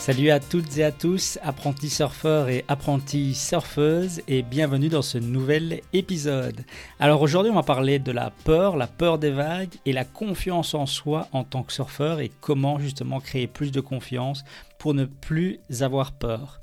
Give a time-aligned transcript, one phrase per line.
[0.00, 5.18] Salut à toutes et à tous, apprentis surfeurs et apprentis surfeuses, et bienvenue dans ce
[5.18, 6.64] nouvel épisode.
[6.98, 10.72] Alors aujourd'hui, on va parler de la peur, la peur des vagues et la confiance
[10.72, 14.42] en soi en tant que surfeur et comment justement créer plus de confiance
[14.78, 16.62] pour ne plus avoir peur.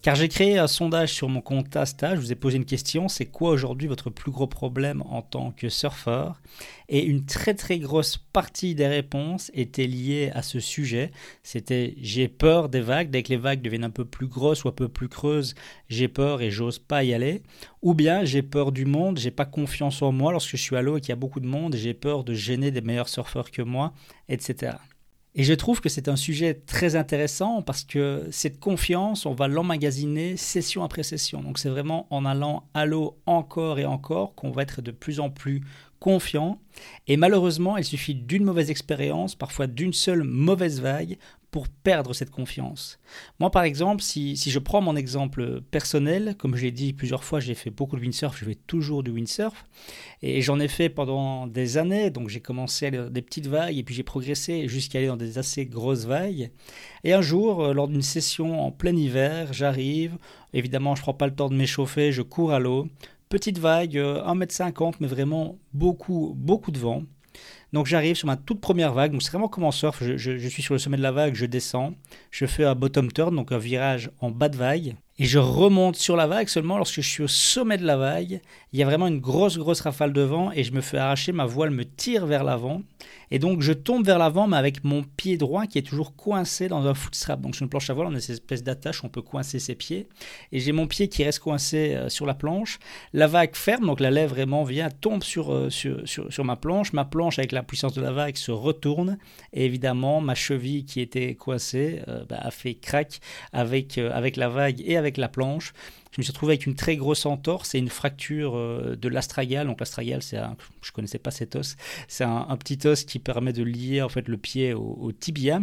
[0.00, 3.08] Car j'ai créé un sondage sur mon compte Asta, je vous ai posé une question,
[3.08, 6.40] c'est quoi aujourd'hui votre plus gros problème en tant que surfeur?
[6.88, 11.10] Et une très très grosse partie des réponses était liée à ce sujet.
[11.42, 14.68] C'était j'ai peur des vagues, dès que les vagues deviennent un peu plus grosses ou
[14.68, 15.56] un peu plus creuses,
[15.88, 17.42] j'ai peur et j'ose pas y aller.
[17.82, 20.82] Ou bien j'ai peur du monde, j'ai pas confiance en moi lorsque je suis à
[20.82, 23.50] l'eau et qu'il y a beaucoup de monde, j'ai peur de gêner des meilleurs surfeurs
[23.50, 23.92] que moi,
[24.28, 24.76] etc.
[25.34, 29.46] Et je trouve que c'est un sujet très intéressant parce que cette confiance, on va
[29.46, 31.42] l'emmagasiner session après session.
[31.42, 35.20] Donc c'est vraiment en allant à l'eau encore et encore qu'on va être de plus
[35.20, 35.62] en plus
[36.00, 36.60] confiant.
[37.06, 41.18] Et malheureusement, il suffit d'une mauvaise expérience, parfois d'une seule mauvaise vague,
[41.50, 42.98] pour perdre cette confiance.
[43.40, 47.40] Moi, par exemple, si, je prends mon exemple personnel, comme je l'ai dit plusieurs fois,
[47.40, 49.64] j'ai fait beaucoup de windsurf, je fais toujours du windsurf,
[50.20, 53.82] et j'en ai fait pendant des années, donc j'ai commencé à des petites vagues, et
[53.82, 56.50] puis j'ai progressé jusqu'à aller dans des assez grosses vagues.
[57.04, 60.18] Et un jour, euh, lors d'une session en plein hiver, j'arrive,
[60.52, 62.88] évidemment, je ne prends pas le temps de m'échauffer, je cours à l'eau,
[63.30, 67.04] petite vague, 1m50, euh, mais vraiment beaucoup, beaucoup de vent.
[67.72, 70.62] Donc j'arrive sur ma toute première vague, donc c'est vraiment comme en surf, je, suis
[70.62, 71.94] sur le sommet de la vague, je descends,
[72.30, 75.96] je fais un bottom turn, donc un virage en bas de vague, et je remonte
[75.96, 78.40] sur la vague seulement lorsque je suis au sommet de la vague,
[78.72, 81.32] il y a vraiment une grosse grosse rafale de vent et je me fais arracher,
[81.32, 82.82] ma voile me tire vers l'avant,
[83.30, 86.68] et donc je tombe vers l'avant, mais avec mon pied droit qui est toujours coincé
[86.68, 87.40] dans un footstrap.
[87.40, 89.58] Donc sur une planche à voile, on a cette espèce d'attache où on peut coincer
[89.58, 90.08] ses pieds.
[90.52, 92.78] Et j'ai mon pied qui reste coincé euh, sur la planche.
[93.12, 96.92] La vague ferme, donc la lèvre vraiment vient, tombe sur, euh, sur, sur, ma planche.
[96.92, 99.18] Ma planche, avec la puissance de la vague, se retourne.
[99.52, 103.20] Et évidemment, ma cheville qui était coincée euh, bah, a fait crack
[103.52, 105.72] avec, avec la vague et avec la planche.
[106.12, 109.66] Je me suis retrouvé avec une très grosse entorse et une fracture euh, de l'astragale.
[109.66, 111.76] Donc l'astragale, c'est un, je connaissais pas cet os,
[112.08, 115.60] c'est un, petit os qui permet de lier en fait le pied au, tibia.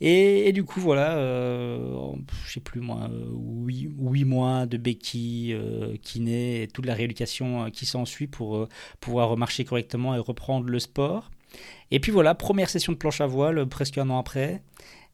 [0.00, 2.12] Et, du coup, voilà, euh,
[2.46, 7.64] je sais plus moi, 8, 8 mois de béquilles, euh, kiné et toute la rééducation
[7.64, 8.68] euh, qui s'ensuit pour
[9.00, 11.30] pouvoir marcher correctement et reprendre le sport.
[11.90, 14.62] Et puis voilà, première session de planche à voile presque un an après.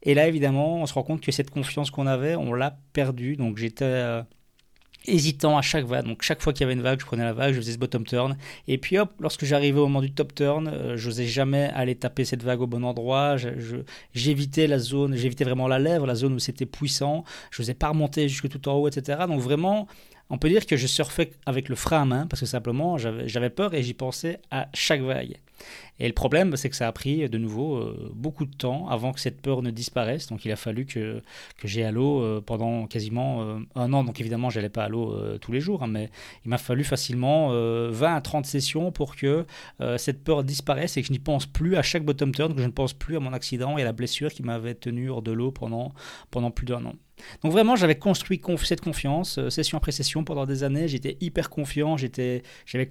[0.02, 3.36] Et là, évidemment, on se rend compte que cette confiance qu'on avait, on l'a perdue.
[3.36, 4.22] Donc j'étais
[5.06, 6.06] hésitant à chaque vague.
[6.06, 7.78] Donc chaque fois qu'il y avait une vague, je prenais la vague, je faisais ce
[7.78, 8.36] bottom turn.
[8.68, 11.94] Et puis hop, lorsque j'arrivais au moment du top turn, euh, je n'osais jamais aller
[11.94, 13.36] taper cette vague au bon endroit.
[14.14, 17.24] J'évitais la zone, j'évitais vraiment la lèvre, la zone où c'était puissant.
[17.50, 19.24] Je n'osais pas remonter jusque tout en haut, etc.
[19.28, 19.86] Donc vraiment,
[20.30, 23.50] on peut dire que je surfais avec le frein à main parce que simplement j'avais
[23.50, 25.38] peur et j'y pensais à chaque vague.
[25.98, 29.12] Et le problème, c'est que ça a pris de nouveau euh, beaucoup de temps avant
[29.12, 30.26] que cette peur ne disparaisse.
[30.26, 31.22] Donc il a fallu que,
[31.56, 34.04] que j'aie à l'eau euh, pendant quasiment euh, un an.
[34.04, 36.10] Donc évidemment, j'allais pas à l'eau tous les jours, hein, mais
[36.44, 39.46] il m'a fallu facilement 20 à 30 sessions pour que
[39.96, 42.66] cette peur disparaisse et que je n'y pense plus à chaque bottom turn, que je
[42.66, 45.32] ne pense plus à mon accident et à la blessure qui m'avait tenu hors de
[45.32, 45.92] l'eau pendant,
[46.30, 46.94] pendant plus d'un an.
[47.42, 50.88] Donc vraiment, j'avais construit cette confiance, euh, session après session, pendant des années.
[50.88, 52.42] J'étais hyper confiant, j'avais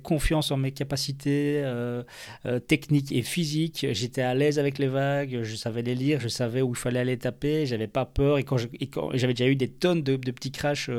[0.02, 2.04] confiance en mes capacités euh,
[2.46, 3.86] euh, techniques et physiques.
[3.92, 7.00] J'étais à l'aise avec les vagues, je savais les lire, je savais où il fallait
[7.00, 8.38] aller taper, j'avais pas peur.
[8.38, 10.90] Et quand j'avais déjà eu des tonnes de, petits crashs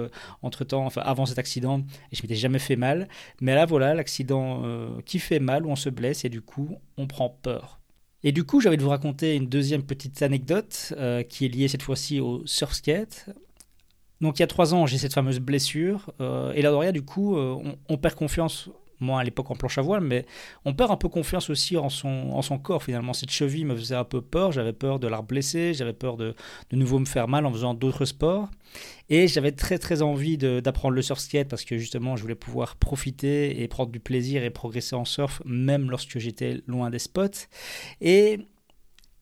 [0.43, 1.81] entre temps, enfin avant cet accident,
[2.13, 3.09] et je m'étais jamais fait mal.
[3.41, 4.63] Mais là, voilà, l'accident
[5.05, 7.81] qui fait mal, où on se blesse et du coup, on prend peur.
[8.23, 11.69] Et du coup, j'avais de vous raconter une deuxième petite anecdote euh, qui est liée
[11.69, 13.27] cette fois-ci au surf skate.
[14.21, 16.13] Donc il y a trois ans, j'ai cette fameuse blessure.
[16.21, 17.57] Euh, et là, du coup, euh,
[17.89, 18.71] on, perd confiance
[19.01, 20.27] moi à l'époque en planche à voile, mais
[20.65, 23.13] on perd un peu confiance aussi en son, en son corps finalement.
[23.13, 26.35] Cette cheville me faisait un peu peur, j'avais peur de la blesser, j'avais peur de
[26.71, 28.49] de nouveau me faire mal en faisant d'autres sports.
[29.09, 32.77] Et j'avais très très envie d'apprendre le surf skate parce que justement je voulais pouvoir
[32.77, 37.47] profiter et prendre du plaisir et progresser en surf même lorsque j'étais loin des spots.
[38.01, 38.41] Et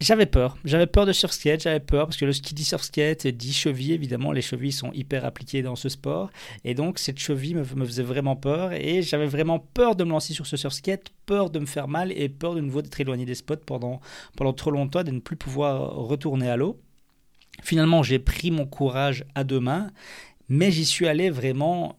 [0.04, 3.52] j'avais peur, j'avais peur de surskate, j'avais peur parce que le ski dit surskate dit
[3.52, 6.30] cheville, évidemment, les chevilles sont hyper appliquées dans ce sport.
[6.64, 10.32] Et donc cette cheville me, faisait vraiment peur et j'avais vraiment peur de me lancer
[10.34, 13.34] sur ce surskate, peur de me faire mal et peur de nouveau d'être éloigné des
[13.34, 14.00] spots pendant,
[14.36, 16.78] pendant trop longtemps, de ne plus pouvoir retourner à l'eau.
[17.62, 19.90] Finalement, j'ai pris mon courage à deux mains,
[20.48, 21.96] mais j'y suis allé vraiment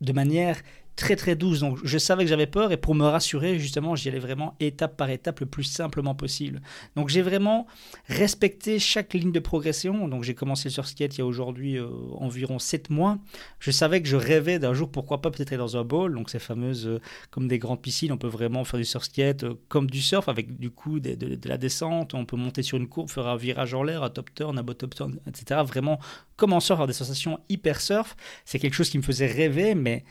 [0.00, 0.60] de manière
[0.98, 1.60] très très douce.
[1.60, 4.96] Donc je savais que j'avais peur et pour me rassurer, justement, j'y allais vraiment étape
[4.96, 6.60] par étape le plus simplement possible.
[6.96, 7.66] Donc j'ai vraiment
[8.08, 10.08] respecté chaque ligne de progression.
[10.08, 13.18] Donc j'ai commencé sur skate il y a aujourd'hui euh, environ 7 mois.
[13.60, 16.30] Je savais que je rêvais d'un jour, pourquoi pas peut-être être dans un bowl, donc
[16.30, 17.00] ces fameuses, euh,
[17.30, 20.28] comme des grandes piscines, on peut vraiment faire du surf skate euh, comme du surf
[20.28, 23.36] avec du coup de, de, la descente, on peut monter sur une courbe, faire un
[23.36, 25.60] virage en l'air, un top turn, un bottom turn, etc.
[25.64, 26.00] Vraiment
[26.36, 28.16] comme en surf, avoir des sensations hyper surf.
[28.44, 30.04] C'est quelque chose qui me faisait rêver, mais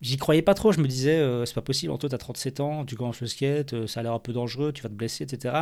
[0.00, 2.84] J'y croyais pas trop, je me disais, euh, c'est pas possible, Anto, t'as 37 ans,
[2.84, 5.24] tu commences le skate, euh, ça a l'air un peu dangereux, tu vas te blesser,
[5.24, 5.56] etc.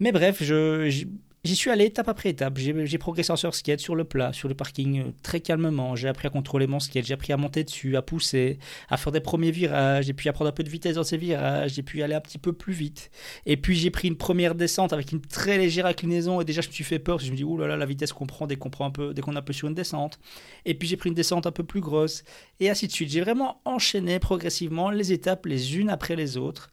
[0.00, 1.06] Mais bref, je,
[1.46, 2.58] J'y suis allé étape après étape.
[2.58, 5.94] J'ai progressé sur skate, sur le plat, sur le parking, euh, très calmement.
[5.94, 8.58] J'ai appris à contrôler mon skate, j'ai appris à monter dessus, à pousser,
[8.88, 11.74] à faire des premiers virages, j'ai pu apprendre un peu de vitesse dans ces virages,
[11.74, 13.12] j'ai pu aller un petit peu plus vite.
[13.46, 16.68] Et puis j'ai pris une première descente avec une très légère inclinaison et déjà je
[16.68, 18.56] me suis fait peur, je me dis, ouh là là, la vitesse qu'on prend dès
[18.56, 20.18] qu'on prend un peu, dès qu'on est un peu sur une descente.
[20.64, 22.24] Et puis j'ai pris une descente un peu plus grosse,
[22.58, 23.10] et ainsi de suite.
[23.10, 26.70] J'ai vraiment enchaîné progressivement les étapes les unes après les autres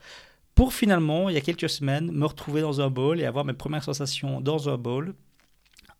[0.56, 3.54] pour finalement, il y a quelques semaines, me retrouver dans un bowl et avoir mes
[3.54, 5.16] premières sensations dans un bowl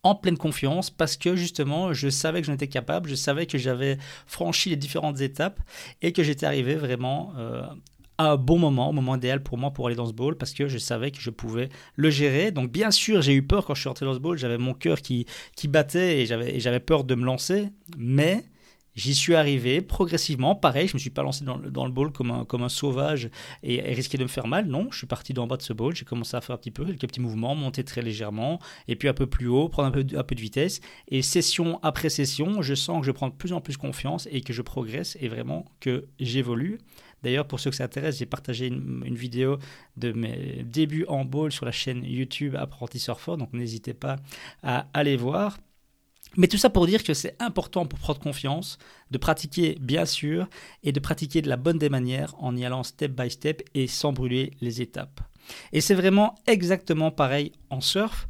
[0.04, 3.58] en pleine confiance parce que justement je savais que j'en étais capable, je savais que
[3.58, 3.98] j'avais
[4.28, 5.62] franchi les différentes étapes
[6.02, 7.64] et que j'étais arrivé vraiment euh,
[8.18, 10.54] à un bon moment, au moment idéal pour moi pour aller dans ce bowl parce
[10.54, 12.52] que je savais que je pouvais le gérer.
[12.52, 14.74] Donc bien sûr j'ai eu peur quand je suis rentré dans ce bowl, j'avais mon
[14.74, 15.26] cœur qui,
[15.56, 18.44] qui battait et j'avais peur de me lancer, mais
[18.96, 20.56] J'y suis arrivé progressivement.
[20.56, 23.30] Pareil, je me suis pas lancé dans le, bowl comme un, comme un sauvage
[23.64, 24.68] et, risqué de me faire mal.
[24.68, 25.96] Non, je suis parti d'en bas de ce bowl.
[25.96, 29.08] J'ai commencé à faire un petit peu, quelques petits mouvements, monter très légèrement et puis
[29.08, 30.80] un peu plus haut, prendre un peu, un peu de vitesse.
[31.08, 34.42] Et session après session, je sens que je prends de plus en plus confiance et
[34.42, 36.80] que je progresse et vraiment que j'évolue.
[37.24, 39.58] D'ailleurs, pour ceux que ça intéresse, j'ai partagé une, vidéo
[39.96, 44.18] de mes débuts en bowl sur la chaîne YouTube Apprenti Surfer, donc n'hésitez pas
[44.62, 45.58] à aller voir.
[46.38, 48.78] Mais tout ça pour dire que c'est important pour prendre confiance,
[49.12, 50.48] de pratiquer bien sûr,
[50.84, 53.88] et de pratiquer de la bonne des manières en y allant step by step et
[53.88, 55.22] sans brûler les étapes.
[55.72, 58.28] Et c'est vraiment exactement pareil en surf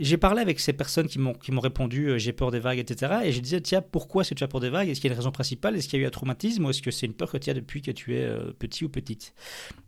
[0.00, 3.20] j'ai parlé avec ces personnes qui m'ont répondu euh, j'ai peur des vagues, etc.
[3.24, 4.88] Et je disais tiens pourquoi est-ce que tu as peur des vagues?
[4.88, 5.76] Est-ce qu'il y a une raison principale?
[5.76, 6.64] Est-ce qu'il y a eu un traumatisme?
[6.64, 8.84] Ou est-ce que c'est une peur que tu as depuis que tu es euh, petit
[8.84, 9.34] ou petite?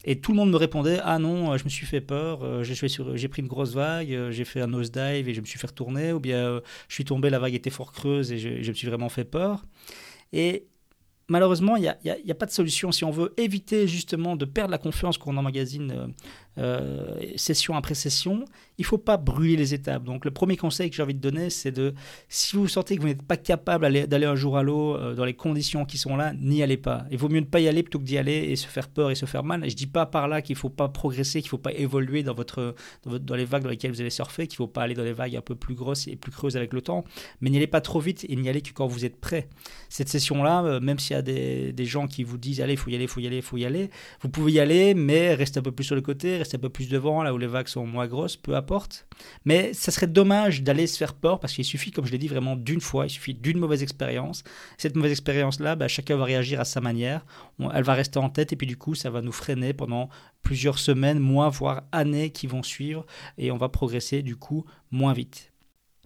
[0.05, 3.29] Et tout le monde me répondait ah non euh, je me suis fait peur, j'ai
[3.29, 6.13] pris une grosse vague, j'ai fait un nose dive et je me suis fait retourner
[6.13, 8.89] ou bien je suis tombé la vague était fort creuse et je, je me suis
[8.89, 9.65] vraiment fait peur.
[10.33, 10.67] Et
[11.29, 11.97] malheureusement, il n'y a,
[12.29, 12.93] a, pas de solution.
[12.93, 16.13] Si on veut éviter justement de perdre la confiance qu'on emmagasine
[16.59, 18.45] euh, session après session,
[18.79, 20.05] il faut pas brûler les étapes.
[20.05, 21.95] Donc le premier conseil que j'ai envie de donner, c'est de,
[22.29, 25.25] si vous sentez que vous n'êtes pas capable d'aller un jour à l'eau euh, dans
[25.25, 27.05] les conditions qui sont là, n'y allez pas.
[27.11, 29.11] Il vaut mieux ne pas y aller plutôt que d'y aller et se faire peur
[29.11, 29.69] et se faire mal.
[29.69, 32.75] Je dis pas par là qu'il faut pas progresser, qu'il faut pas évoluer dans votre,
[33.07, 35.37] dans, les vagues dans lesquelles vous allez surfer, qu'il faut pas aller dans les vagues
[35.37, 37.05] un peu plus grosses et plus creuses avec le temps,
[37.41, 39.49] mais n'y allez pas trop vite et n'y allez que quand vous êtes prêt.
[39.89, 42.79] Cette session-là, euh, même s'il y a des, des, gens qui vous disent allez, il
[42.79, 43.91] faut y aller, il faut y aller, il faut y aller,
[44.21, 46.69] vous pouvez y aller, mais restez un peu plus sur le côté, rester un peu
[46.69, 49.07] plus devant, là où les vagues sont moins grosses, peu importe.
[49.45, 52.29] Mais ça serait dommage d'aller se faire peur parce qu'il suffit, comme je l'ai dit,
[52.29, 54.45] vraiment d'une fois, il suffit d'une mauvaise expérience.
[54.79, 57.25] Cette mauvaise expérience-là, bah, chacun va réagir à sa manière.
[57.73, 60.09] elle va rester en tête et puis du coup, ça va nous freiner pendant
[60.43, 63.07] plusieurs semaines, mois, voire années qui vont suivre
[63.39, 65.52] et on va progresser du coup moins vite.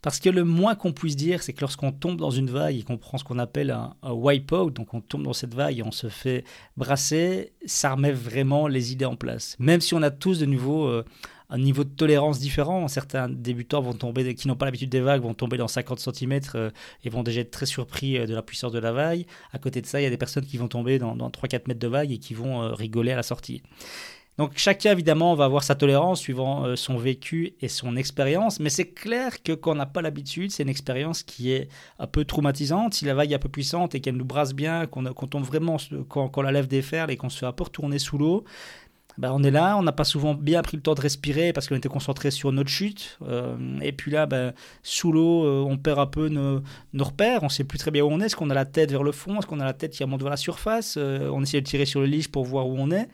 [0.03, 2.83] Parce que le moins qu'on puisse dire, c'est que lorsqu'on tombe dans une vague et
[2.83, 5.91] qu'on prend ce qu'on appelle un, wipe-out, donc on tombe dans cette vague et on
[5.91, 6.45] se fait
[6.76, 9.57] brasser, ça remet vraiment les idées en place.
[9.59, 11.05] Même si on a tous de nouveau euh,
[11.49, 15.23] un niveau de tolérance différent, certains débutants vont tomber, qui n'ont pas l'habitude des vagues,
[15.23, 16.71] vont tomber dans 50 cm euh,
[17.03, 19.25] et vont déjà être très surpris euh, de la puissance de la vague.
[19.53, 21.62] À côté de ça, il y a des personnes qui vont tomber dans, dans 3-4
[21.69, 23.62] mètres de vague et qui vont rigoler à la sortie.
[24.38, 28.69] Donc chacun évidemment va avoir sa tolérance suivant euh, son vécu et son expérience, mais
[28.69, 32.25] c'est clair que quand on n'a pas l'habitude, c'est une expérience qui est un peu
[32.25, 32.95] traumatisante.
[32.95, 35.78] Si la vague est un peu puissante et qu'elle nous brasse bien, qu'on tombe vraiment,
[36.09, 38.45] quand, la lève des fers et qu'on se fait un peu retourner sous l'eau,
[39.16, 41.66] bah, on est là, on n'a pas souvent bien pris le temps de respirer parce
[41.69, 43.19] qu'on était concentré sur notre chute.
[43.81, 44.52] et puis là, bah,
[44.83, 46.62] sous l'eau, on perd un peu nos,
[46.99, 48.26] repères, on ne sait plus très bien où on est.
[48.26, 49.38] Est-ce qu'on a la tête vers le fond?
[49.38, 50.99] Est-ce qu'on a la tête qui remonte vers la surface?
[50.99, 53.09] On essaie de tirer sur le lige pour voir où on est.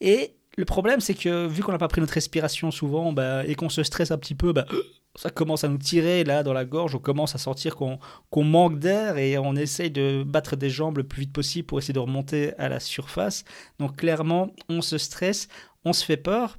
[0.00, 3.54] Et le problème, c'est que vu qu'on n'a pas pris notre respiration souvent bah, et
[3.54, 4.66] qu'on se stresse un petit peu, bah,
[5.16, 8.78] ça commence à nous tirer là dans la gorge, on commence à sentir qu'on manque
[8.78, 11.98] d'air et on essaye de battre des jambes le plus vite possible pour essayer de
[11.98, 13.44] remonter à la surface.
[13.78, 15.48] Donc clairement, on se stresse,
[15.84, 16.58] on se fait peur.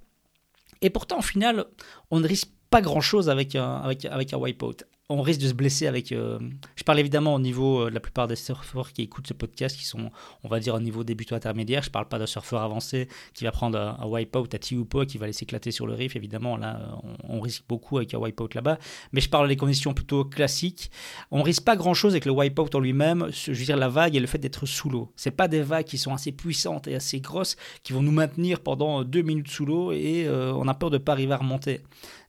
[0.82, 1.66] Et pourtant, au final,
[2.12, 5.88] on ne risque pas grand-chose avec un, avec un wipeout on risque de se blesser
[5.88, 6.12] avec.
[6.12, 6.40] Euh,
[6.76, 9.78] je parle évidemment au niveau euh, de la plupart des surfeurs qui écoutent ce podcast,
[9.78, 10.12] qui sont,
[10.44, 11.84] on va dire, au niveau débutant intermédiaire.
[11.84, 15.26] Je parle pas d'un surfeur avancé qui va prendre un, wipeout à Tiupo qui va
[15.26, 16.16] aller s'éclater sur le reef.
[16.16, 18.78] Évidemment, là, on, risque beaucoup avec un wipeout là-bas.
[19.12, 20.90] Mais je parle des conditions plutôt classiques.
[21.32, 23.28] On risque pas grand-chose avec le wipeout en lui-même.
[23.32, 25.12] Je veux dire, la vague et le fait d'être sous l'eau.
[25.18, 28.62] C'est pas des vagues qui sont assez puissantes et assez grosses qui vont nous maintenir
[28.62, 31.82] pendant deux minutes sous l'eau et euh, on a peur de pas arriver à remonter.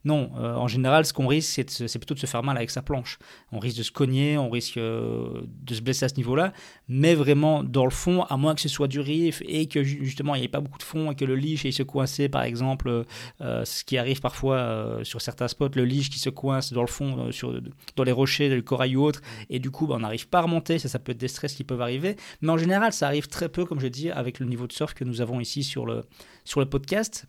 [0.04, 2.82] Non, euh, en général, ce qu'on risque, c'est plutôt de se faire mal avec sa
[2.82, 3.18] planche.
[3.52, 6.52] On risque de se cogner, on risque euh, de se blesser à ce niveau-là,
[6.88, 10.34] mais vraiment dans le fond, à moins que ce soit du riff et que justement
[10.34, 13.04] il n'y ait pas beaucoup de fond et que le lige se coincer, par exemple,
[13.40, 16.86] euh, ce qui arrive parfois sur certains spots, le lige qui se coince dans le
[16.88, 17.60] fond, sur,
[17.96, 20.42] dans les rochers, le corail ou autre, et du coup, bah, on n'arrive pas à
[20.42, 20.78] remonter.
[20.78, 23.48] Ça, ça peut être des stress qui peuvent arriver, mais en général, ça arrive très
[23.48, 26.04] peu, comme je dis, avec le niveau de surf que nous avons ici sur le,
[26.44, 27.26] sur le podcast.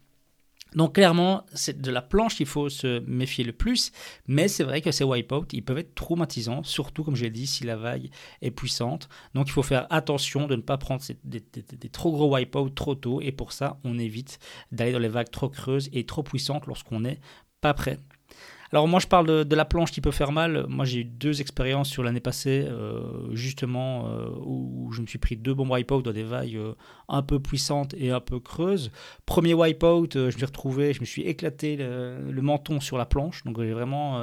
[0.75, 3.91] Donc clairement, c'est de la planche qu'il faut se méfier le plus,
[4.27, 7.48] mais c'est vrai que ces wipeouts, ils peuvent être traumatisants, surtout comme je l'ai dit,
[7.48, 8.10] si la vague
[8.41, 9.10] est puissante.
[9.34, 11.41] Donc il faut faire attention de ne pas prendre des,
[11.89, 14.39] trop gros wipeouts trop tôt, et pour ça, on évite
[14.72, 17.20] d'aller dans les vagues trop creuses et trop puissantes lorsqu'on n'est
[17.62, 17.98] pas prêt.
[18.75, 20.65] Alors moi je parle de, la planche qui peut faire mal.
[20.67, 25.17] Moi j'ai eu deux expériences sur l'année passée euh, justement euh, où je me suis
[25.17, 26.74] pris deux bons wipeouts dans des vagues euh,
[27.08, 28.91] un peu puissantes et un peu creuses.
[29.25, 33.46] Premier wipeout, je me suis retrouvé, je me suis éclaté le, menton sur la planche.
[33.46, 34.20] Donc j'ai vraiment,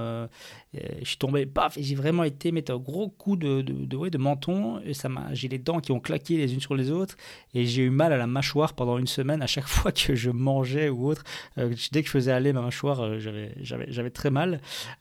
[0.75, 4.83] je suis tombé, paf, j'ai vraiment été mettre un gros coup de, de menton.
[4.85, 7.17] Et ça m'a, j'ai les dents qui ont claqué les unes sur les autres
[7.55, 10.29] et j'ai eu mal à la mâchoire pendant une semaine à chaque fois que je
[10.31, 11.25] mangeais ou autre.
[11.57, 14.42] dès que je faisais aller ma mâchoire, j'avais, j'avais, j'avais très mal.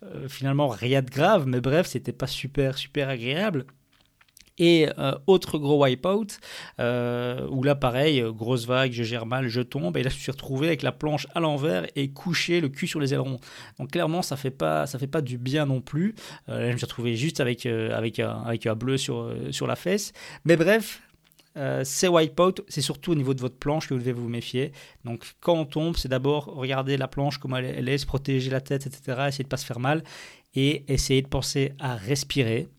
[0.03, 3.65] Euh, finalement, rien de grave, mais bref, c'était pas super, super agréable.
[4.57, 6.27] Et euh, autre gros wipeout,
[6.79, 10.31] euh, où là pareil, grosse vague, je gère mal, je tombe, et là je suis
[10.31, 13.39] retrouvé avec la planche à l'envers et couché le cul sur les ailerons.
[13.79, 16.13] Donc clairement ça fait pas, ça fait pas du bien non plus.
[16.47, 19.75] là je me suis retrouvé juste avec, avec, un, avec un bleu sur, sur la
[19.75, 20.11] fesse.
[20.45, 21.01] Mais bref,
[21.57, 24.71] euh, ces wipeouts, c'est surtout au niveau de votre planche que vous devez vous méfier.
[25.03, 28.61] Donc quand on tombe, c'est d'abord regarder la planche, comment elle, est, se protéger la
[28.61, 29.23] tête, etc.
[29.27, 30.03] Essayer de pas se faire mal
[30.55, 32.69] et essayer de penser à respirer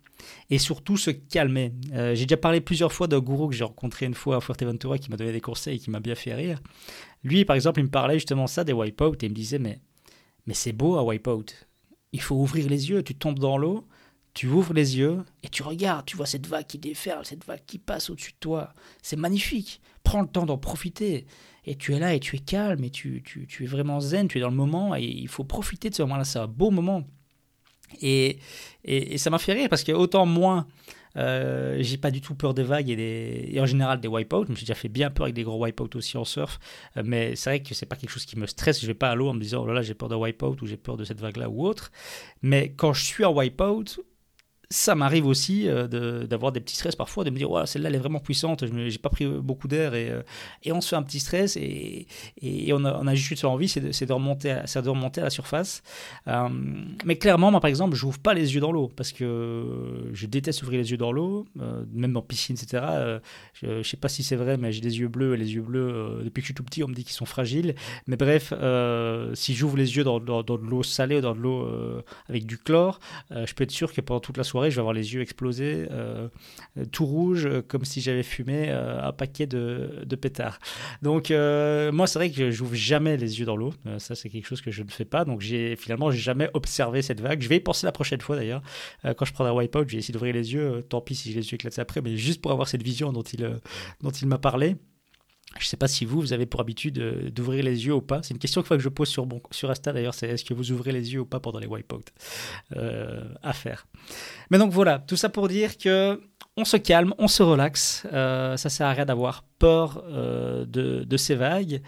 [0.51, 1.73] et surtout se calmer.
[1.93, 4.99] Euh, j'ai déjà parlé plusieurs fois d'un gourou que j'ai rencontré une fois à Fuerteventura
[4.99, 6.61] qui m'a donné des conseils et qui m'a bien fait rire.
[7.25, 9.81] Lui, par exemple, il me parlait justement ça des wipeouts et il me disait mais,
[10.47, 11.47] mais c'est beau un wipeout.
[12.13, 13.87] Il faut ouvrir les yeux, tu tombes dans l'eau,
[14.35, 17.63] tu ouvres les yeux et tu regardes, tu vois cette vague qui déferle, cette vague
[17.67, 18.73] qui passe au-dessus de toi.
[19.03, 19.81] C'est magnifique.
[20.05, 21.27] Prends le temps d'en profiter.
[21.65, 23.23] Et tu es là et tu es calme et tu,
[23.61, 26.25] es vraiment zen, tu es dans le moment et il faut profiter de ce moment-là.
[26.25, 27.05] C'est un beau moment.
[28.01, 28.39] Et,
[29.17, 30.67] ça m'a fait rire parce que autant moins,
[31.19, 34.47] euh, j'ai pas du tout peur des vagues et, des, et en général des wipeouts.
[34.47, 36.59] Je me suis déjà fait bien peur avec des gros wipeouts aussi en surf.
[36.97, 38.81] Euh, mais c'est vrai que c'est pas quelque chose qui me stresse.
[38.81, 40.57] Je vais pas à l'eau en me disant oh là là j'ai peur d'un wipeout
[40.63, 41.93] ou j'ai peur de cette vague là ou autre.
[42.41, 44.01] Mais quand je suis en wipeout,
[44.73, 47.95] ça m'arrive aussi euh, d'avoir des petits stress parfois, de me dire, ouais, celle-là, elle
[47.95, 50.23] est vraiment puissante, je n'ai pas pris beaucoup d'air, et, euh,
[50.63, 52.07] et, on se fait un petit stress, et,
[52.41, 55.25] et on, a, on a juste envie, c'est de, de, remonter à, de remonter à
[55.25, 55.83] la surface.
[56.27, 56.49] Euh,
[57.05, 60.27] mais clairement, moi, par exemple, je n'ouvre pas les yeux dans l'eau, parce que je
[60.27, 61.47] déteste ouvrir les yeux dans l'eau,
[61.93, 62.83] même en piscine, etc.
[63.53, 65.63] je ne sais pas si c'est vrai, mais j'ai des yeux bleus, et les yeux
[65.63, 67.75] bleus, depuis que je suis tout petit, on me dit qu'ils sont fragiles.
[68.07, 68.55] Mais bref,
[69.35, 71.69] si j'ouvre les yeux dans, dans, dans de l'eau salée dans de l'eau
[72.29, 73.01] avec du chlore,
[73.31, 75.87] je peux être sûr que pendant toute la soirée, je vais avoir les yeux explosés,
[75.91, 76.29] euh,
[76.91, 80.59] tout rouge, euh, comme si j'avais fumé euh, un paquet de, de pétards.
[81.03, 83.73] Donc, moi, c'est vrai que je n'ouvre jamais les yeux dans l'eau.
[83.99, 85.25] ça, c'est quelque chose que je ne fais pas.
[85.25, 87.41] Donc, j'ai finalement, jamais observé cette vague.
[87.43, 88.63] Je vais y penser la prochaine fois d'ailleurs.
[89.17, 90.83] quand je prendrai un wipeout, j'ai essayé d'ouvrir les yeux.
[90.89, 93.23] tant pis si j'ai les yeux éclatés après, mais juste pour avoir cette vision dont
[93.23, 93.61] il,
[94.01, 94.77] dont il m'a parlé.
[95.59, 98.01] Je ne sais pas si vous, vous avez pour habitude euh, d'ouvrir les yeux ou
[98.01, 98.23] pas.
[98.23, 100.73] C'est une question que je pose sur, bon, sur Insta d'ailleurs, c'est est-ce que vous
[100.73, 102.05] ouvrez les yeux ou pas pendant les wipeouts
[102.77, 103.87] euh, à faire.
[104.51, 106.21] Mais donc voilà, tout ça pour dire que
[106.57, 108.07] on se calme, on se relaxe.
[108.13, 111.83] Euh, ça sert à rien d'avoir peur euh, de, ces vagues.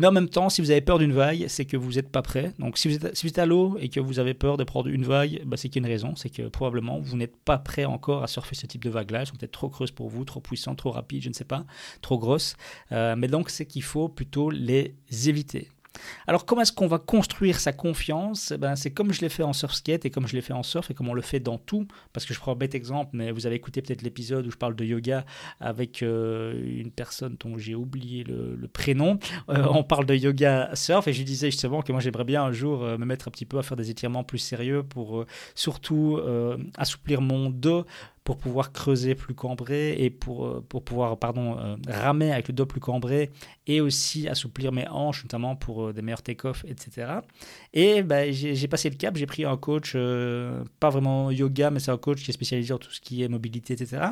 [0.00, 2.22] Mais en même temps, si vous avez peur d'une vague, c'est que vous n'êtes pas
[2.22, 2.54] prêt.
[2.58, 5.42] Donc si vous, êtes, à l'eau et que vous avez peur de prendre une vague,
[5.44, 6.16] bah, c'est qu'il y a une raison.
[6.16, 9.20] C'est que probablement vous n'êtes pas prêt encore à surfer ce type de vague-là.
[9.20, 11.66] Elles sont peut-être trop creuses pour vous, trop puissantes, trop rapides, je ne sais pas,
[12.00, 12.56] trop grosses.
[12.92, 14.94] Euh, mais donc c'est qu'il faut plutôt les
[15.28, 15.68] éviter.
[16.26, 18.52] Alors comment est-ce qu'on va construire sa confiance?
[18.52, 20.52] Eh ben, C'est comme je l'ai fait en surf skate et comme je l'ai fait
[20.52, 21.86] en surf et comme on le fait dans tout.
[22.12, 24.56] Parce que je prends un bête exemple, mais vous avez écouté peut-être l'épisode où je
[24.56, 25.24] parle de yoga
[25.60, 29.18] avec euh, une personne dont j'ai oublié le, prénom.
[29.48, 32.44] Euh, on parle de yoga surf et je lui disais justement que moi j'aimerais bien
[32.44, 35.24] un jour euh, me mettre un petit peu à faire des étirements plus sérieux pour
[35.54, 36.20] surtout
[36.76, 37.84] assouplir mon dos
[38.24, 42.54] pour pouvoir creuser plus cambré et pour, euh, pour pouvoir pardon, euh, ramer avec le
[42.54, 43.30] dos plus cambré
[43.66, 47.20] et aussi assouplir mes hanches, notamment pour euh, des meilleurs take-off, etc.
[47.72, 49.96] Et bah, j'ai passé le cap, j'ai pris un coach,
[50.80, 53.28] pas vraiment yoga, mais c'est un coach qui est spécialisé en tout ce qui est
[53.28, 54.08] mobilité, etc.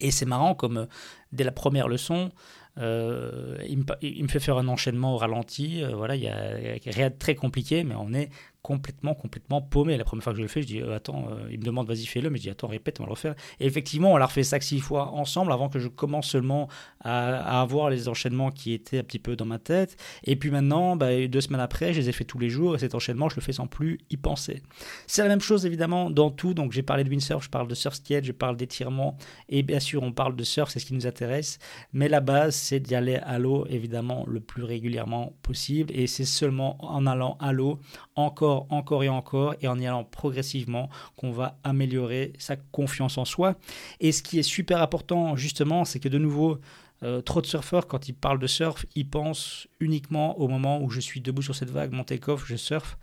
[0.00, 0.86] Et c'est marrant comme
[1.32, 2.30] dès la première leçon,
[2.76, 3.84] il
[4.22, 5.82] me, fait faire un enchaînement au ralenti.
[5.92, 8.30] voilà, il n'y a, rien de très compliqué, mais on est
[8.68, 9.96] complètement, complètement paumé.
[9.96, 11.88] La première fois que je le fais, je dis, euh, attends, euh, il me demande,
[11.88, 13.34] vas-y, fais-le, mais je dis, attends, répète, on va le refaire.
[13.60, 16.68] Et effectivement, on l'a refait 5-6 fois ensemble avant que je commence seulement
[17.00, 19.96] à, avoir les enchaînements qui étaient un petit peu dans ma tête.
[20.24, 22.78] Et puis maintenant, bah, deux semaines après, je les ai fait tous les jours et
[22.78, 24.62] cet enchaînement, je le fais sans plus y penser.
[25.06, 26.52] C'est la même chose, évidemment, dans tout.
[26.52, 29.16] Donc, j'ai parlé de windsurf, je parle de surf skate, je parle d'étirement.
[29.48, 31.58] Et bien sûr, on parle de surf, c'est ce qui nous intéresse.
[31.94, 35.90] Mais la base, c'est d'y aller à l'eau, évidemment, le plus régulièrement possible.
[35.96, 37.80] Et c'est seulement en allant à l'eau,
[38.14, 43.24] encore, encore et encore, et en y allant progressivement, qu'on va améliorer sa confiance en
[43.24, 43.56] soi.
[44.00, 46.58] Et ce qui est super important, justement, c'est que de nouveau,
[47.02, 50.90] euh, trop de surfeurs, quand ils parlent de surf, ils pensent uniquement au moment où
[50.90, 52.98] je suis debout sur cette vague, mon take-off, je surfe.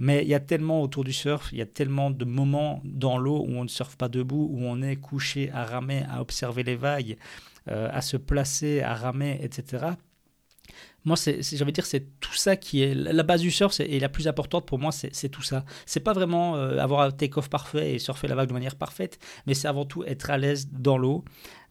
[0.00, 3.16] Mais il y a tellement autour du surf, il y a tellement de moments dans
[3.16, 6.62] l'eau où on ne surfe pas debout, où on est couché à ramer, à observer
[6.62, 7.16] les vagues,
[7.68, 9.92] euh, à se placer, à ramer, etc
[11.08, 14.08] moi, envie de dire, c'est tout ça qui est la base du surf et la
[14.08, 15.64] plus importante pour moi, c'est tout ça.
[15.86, 19.18] C'est pas vraiment euh, avoir un take-off parfait et surfer la vague de manière parfaite,
[19.46, 21.24] mais c'est avant tout être à l'aise dans l'eau,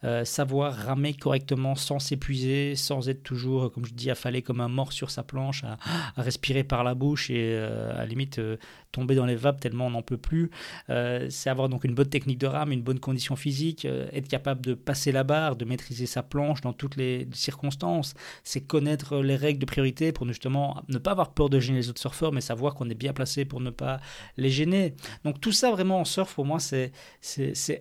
[0.04, 4.68] euh, savoir ramer correctement sans s'épuiser, sans être toujours, comme je dis, affalé comme un
[4.68, 5.78] mort sur sa planche, à,
[6.18, 8.58] respirer par la bouche et euh, à la limite euh,
[8.92, 10.50] tomber dans les vapes tellement on n'en peut plus.
[10.88, 14.74] c'est avoir donc une bonne technique de rame, une bonne condition physique, être capable de
[14.74, 18.16] passer la barre, de maîtriser sa planche dans toutes les circonstances.
[18.44, 21.90] C'est connaître les règles de priorité pour justement ne pas avoir peur de gêner les
[21.90, 24.00] autres surfeurs, mais savoir qu'on est bien placé pour ne pas
[24.38, 24.96] les gêner.
[25.24, 26.92] Donc tout ça vraiment en surf, pour moi, c'est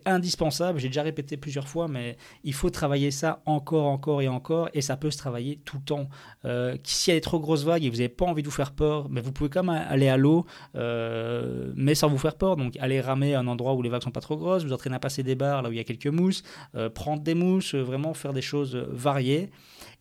[0.05, 0.79] indispensable.
[0.81, 2.05] J'ai déjà répété plusieurs fois, mais
[2.44, 5.82] il faut travailler ça encore, encore et encore, et ça peut se travailler tout le
[5.82, 6.08] temps.
[6.44, 8.54] Euh, S'il y a des trop grosses vagues et vous n'avez pas envie de vous
[8.54, 12.36] faire peur, mais vous pouvez quand même aller à l'eau, euh, mais sans vous faire
[12.36, 12.56] peur.
[12.56, 14.96] Donc aller ramer à un endroit où les vagues sont pas trop grosses, vous entraîner
[14.96, 16.42] à passer des barres là où il y a quelques mousses,
[16.74, 19.50] euh, prendre des mousses, vraiment faire des choses variées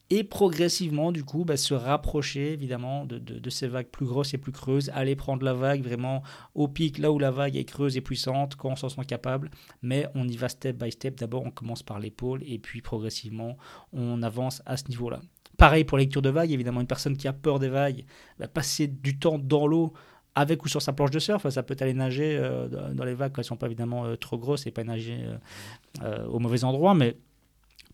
[0.10, 4.52] et progressivement, du coup, bah, se rapprocher évidemment de, ces vagues plus grosses et plus
[4.52, 6.22] creuses, aller prendre la vague vraiment
[6.54, 9.50] au pic, là où la vague est creuse et puissante, quand on s'en sent capable,
[9.82, 11.16] mais on y va step by step.
[11.16, 13.58] D'abord, on commence par l'épaule et puis progressivement,
[13.94, 15.22] on avance à ce niveau-là.
[15.58, 18.06] Pareil pour la lecture de vagues, évidemment, une personne qui a peur des vagues,
[18.38, 19.94] va passer du temps dans l'eau
[20.36, 23.32] avec ou sur sa planche de surf, ça peut aller nager euh, dans les vagues
[23.32, 25.26] quand elles ne sont pas évidemment euh, trop grosses et pas nager
[26.04, 27.18] euh, au mauvais endroit, mais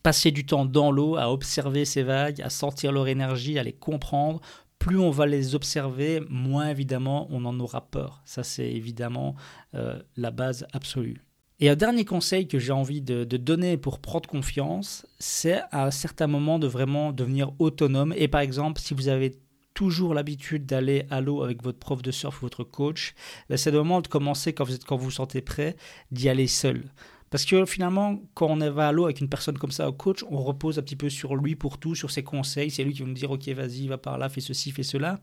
[0.04, 3.74] passer du temps dans l'eau, à observer ces vagues, à sentir leur énergie, à les
[3.74, 4.42] comprendre.
[4.80, 8.22] Plus on va les observer, moins évidemment on en aura peur.
[8.26, 9.36] Ça c'est évidemment
[9.76, 11.24] euh, la base absolue.
[11.62, 15.92] Et un dernier conseil que j'ai envie de, donner pour prendre confiance, c'est à un
[15.92, 18.16] certain moment de vraiment devenir autonome.
[18.18, 19.38] Et par exemple, si vous avez
[19.76, 23.14] toujours l'habitude d'aller à l'eau avec votre prof de surf ou votre coach,
[23.48, 25.76] ben, c'est le moment de commencer quand vous, êtes, quand vous vous sentez prêt
[26.12, 26.84] d'y aller seul.
[27.32, 30.24] Parce que finalement, quand on va à l'eau avec une personne comme ça, au coach,
[30.30, 32.70] on repose un petit peu sur lui pour tout, sur ses conseils.
[32.70, 35.17] C'est lui qui va nous dire, OK, vas-y, va par là, fais ceci, fais cela.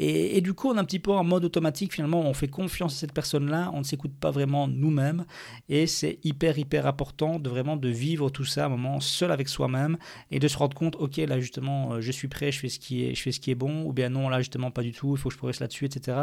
[0.00, 1.92] Et, du coup, on est un petit peu en mode automatique.
[1.92, 5.26] Finalement, on fait confiance à cette personne-là, on ne s'écoute pas vraiment nous-mêmes.
[5.68, 9.32] Et c'est hyper, hyper important de vraiment de vivre tout ça à un moment seul
[9.32, 9.98] avec soi-même
[10.30, 12.78] et de se rendre compte, OK, là, justement, euh, je suis prêt, je fais ce
[12.78, 13.82] qui est, je fais ce qui est bon.
[13.86, 16.16] Ou bien non, là, justement, pas du tout, il faut que je progresse là-dessus, etc.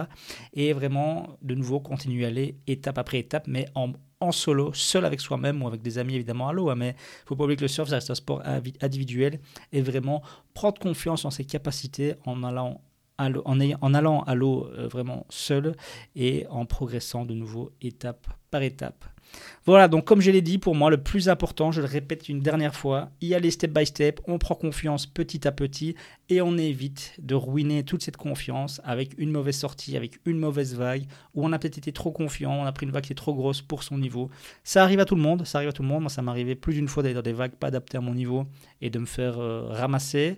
[0.53, 5.19] Et vraiment, de nouveau, continuer à aller étape après étape, mais en solo, seul avec
[5.19, 7.63] soi-même ou avec des amis évidemment à l'eau, hein, mais il faut pas oublier que
[7.63, 8.41] le surf, ça reste un sport
[8.81, 9.39] individuel
[9.71, 12.81] et vraiment prendre confiance en ses capacités en allant
[13.17, 15.75] en, allant à l'eau euh, vraiment seul
[16.15, 19.06] et en progressant de nouveau étape par étape.
[19.67, 22.39] Voilà, donc comme je l'ai dit, pour moi, le plus important, je le répète une
[22.39, 25.95] dernière fois, y aller step by step, on prend confiance petit à petit
[26.30, 30.75] et on évite de ruiner toute cette confiance avec une mauvaise sortie, avec une mauvaise
[30.75, 33.15] vague, où on a peut-être été trop confiant, on a pris une vague qui est
[33.15, 34.30] trop grosse pour son niveau.
[34.63, 36.01] Ça arrive à tout le monde, ça arrive à tout le monde.
[36.01, 38.45] Moi, ça arrivé plus d'une fois d'aller dans des vagues pas adaptées à mon niveau
[38.82, 40.38] et de me faire euh, ramasser.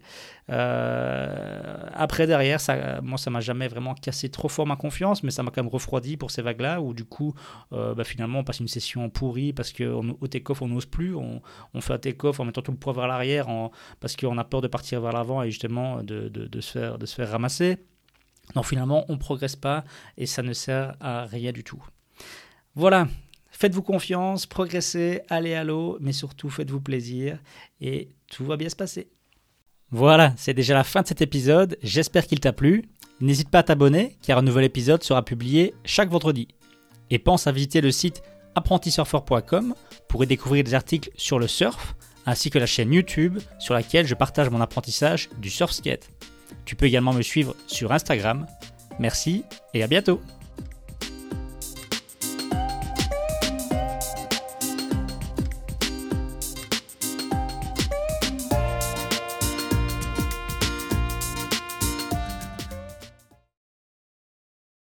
[0.49, 5.31] Euh, après, derrière, ça, moi, ça m'a jamais vraiment cassé trop fort ma confiance, mais
[5.31, 7.33] ça m'a quand même refroidi pour ces vagues-là, où du coup,
[7.73, 11.15] euh, bah, finalement, on passe une session pourri parce qu'au take-off, on n'ose plus.
[11.15, 11.41] On,
[11.81, 13.47] fait un take-off en mettant tout le poids vers l'arrière
[13.99, 17.05] parce qu'on a peur de partir vers l'avant et justement de, de, se faire, de
[17.05, 17.77] se faire ramasser.
[18.53, 19.83] Donc finalement, on ne progresse pas
[20.17, 21.83] et ça ne sert à rien du tout.
[22.75, 23.07] Voilà,
[23.49, 27.39] faites-vous confiance, progressez, allez à l'eau, mais surtout faites-vous plaisir
[27.81, 29.09] et tout va bien se passer.
[29.89, 32.83] Voilà, c'est déjà la fin de cet épisode, j'espère qu'il t'a plu.
[33.19, 36.47] N'hésite pas à t'abonner car un nouvel épisode sera publié chaque vendredi.
[37.09, 38.21] Et pense à visiter le site
[38.57, 39.73] apprentisurfer.com
[40.07, 44.05] pour y découvrir des articles sur le surf, ainsi que la chaîne YouTube sur laquelle
[44.05, 46.09] je partage mon apprentissage du surf skate.
[46.65, 48.45] Tu peux également me suivre sur Instagram.
[48.99, 49.43] Merci
[49.73, 50.19] et à bientôt